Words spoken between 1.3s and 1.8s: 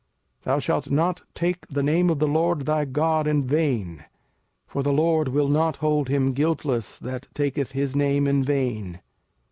take